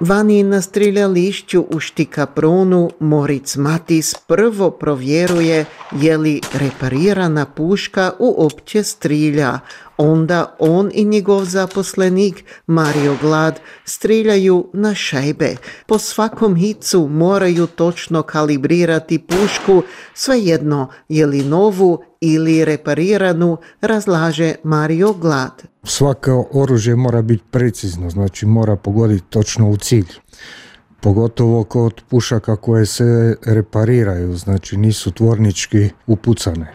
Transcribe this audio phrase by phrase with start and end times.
[0.00, 5.64] Vani na striljališću u Štikapronu Moritz Matis prvo provjeruje
[6.00, 9.58] je li reparirana puška uopće strilja.
[10.00, 15.56] Onda on i njegov zaposlenik Mario Glad striljaju na šajbe.
[15.86, 19.82] Po svakom hicu moraju točno kalibrirati pušku,
[20.14, 25.62] svejedno je li novu ili repariranu, razlaže Mario Glad.
[25.84, 30.08] Svako oružje mora biti precizno, znači mora pogoditi točno u cilj.
[31.00, 36.74] Pogotovo kod pušaka koje se repariraju, znači nisu tvornički upucane.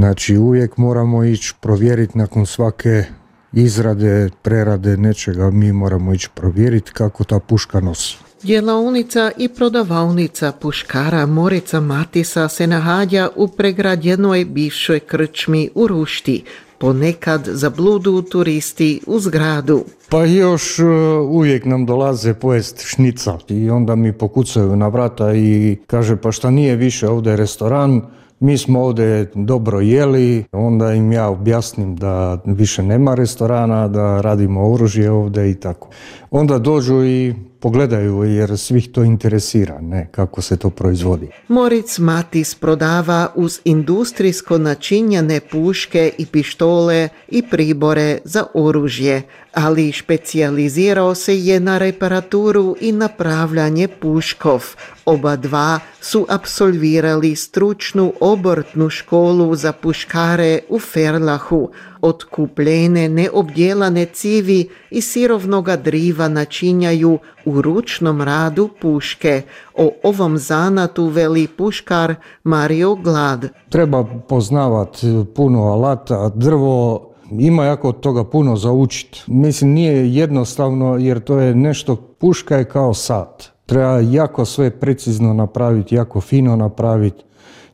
[0.00, 3.04] Znači uvijek moramo ići provjeriti nakon svake
[3.52, 8.16] izrade, prerade nečega, mi moramo ići provjeriti kako ta puška nosi.
[8.42, 16.44] Djelavnica i prodavavnica puškara Morica Matisa se nahađa u pregradjenoj bivšoj krčmi u Rušti,
[16.78, 19.84] ponekad zabludu turisti u zgradu.
[20.08, 20.84] Pa još e,
[21.28, 26.50] uvijek nam dolaze pojest šnica i onda mi pokucaju na vrata i kaže pa šta
[26.50, 28.02] nije više ovdje restoran,
[28.40, 34.72] mi smo ovdje dobro jeli, onda im ja objasnim da više nema restorana, da radimo
[34.72, 35.88] oružje ovdje i tako.
[36.30, 41.28] Onda dođu i pogledaju jer svih to interesira, ne, kako se to proizvodi.
[41.48, 49.22] Moritz Matis prodava uz industrijsko načinjene puške i pištole i pribore za oružje,
[49.52, 54.64] ali špecijalizirao se je na reparaturu i napravljanje puškov.
[55.04, 61.70] Oba dva su absolvirali stručnu obrtnu školu za puškare u Ferlahu,
[62.02, 67.18] Otkupljene neobdjelane civi i sirovnoga driva načinjaju
[67.56, 69.42] ručnom radu puške.
[69.74, 73.48] O ovom zanatu veli puškar Mario Glad.
[73.68, 79.22] Treba poznavati puno alata, drvo ima jako toga puno za učiti.
[79.26, 83.50] Mislim nije jednostavno jer to je nešto, puška je kao sat.
[83.66, 87.24] Treba jako sve precizno napraviti, jako fino napraviti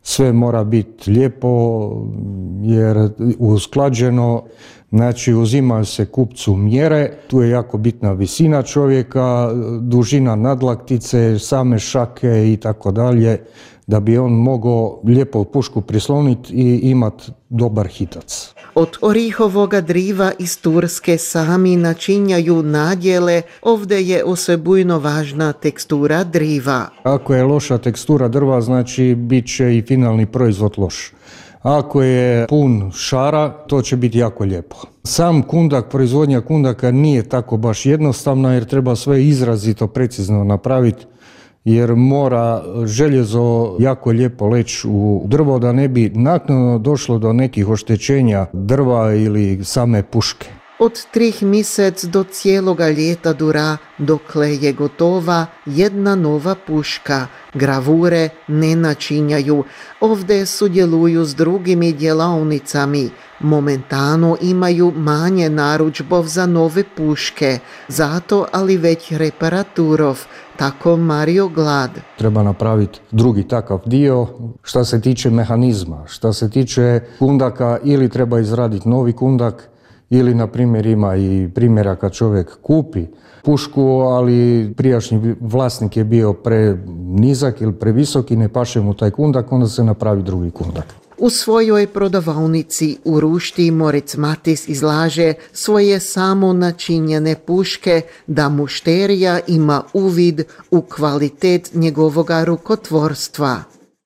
[0.09, 1.91] sve mora biti lijepo
[2.63, 3.09] jer
[3.39, 4.43] usklađeno,
[4.91, 9.51] znači uzimaju se kupcu mjere, tu je jako bitna visina čovjeka,
[9.81, 13.45] dužina nadlaktice, same šake i tako dalje
[13.87, 18.55] da bi on mogao lijepo pušku prisloniti i imati dobar hitac.
[18.75, 26.89] Od orihovoga driva iz Turske sami načinjaju nadjele, ovdje je osebujno važna tekstura driva.
[27.03, 31.13] Ako je loša tekstura drva, znači bit će i finalni proizvod loš.
[31.63, 34.77] Ako je pun šara, to će biti jako lijepo.
[35.05, 41.07] Sam kundak, proizvodnja kundaka nije tako baš jednostavna jer treba sve izrazito precizno napraviti
[41.67, 47.69] jer mora željezo jako lijepo leći u drvo da ne bi naknadno došlo do nekih
[47.69, 50.47] oštećenja drva ili same puške.
[50.79, 57.27] Od trih mjesec do cijeloga ljeta dura, dokle je gotova jedna nova puška.
[57.55, 59.65] Gravure ne načinjaju,
[60.01, 63.11] ovdje sudjeluju s drugimi djelavnicami.
[63.41, 67.59] Momentano imaju manje naručbov za nove puške,
[67.89, 70.19] zato ali već reparaturov,
[70.57, 71.91] tako Mario Glad.
[72.19, 74.27] Treba napraviti drugi takav dio
[74.63, 79.69] što se tiče mehanizma, što se tiče kundaka ili treba izraditi novi kundak
[80.11, 83.07] ili na primjer ima i primjera kad čovjek kupi
[83.45, 89.11] pušku, ali prijašnji vlasnik je bio pre nizak ili previsok i ne paše mu taj
[89.11, 91.06] kundak, onda se napravi drugi kundak.
[91.19, 99.83] U svojoj prodavavnici u Rušti Moritz Matis izlaže svoje samo načinjene puške da mušterija ima
[99.93, 103.76] uvid u kvalitet njegovoga rukotvorstva.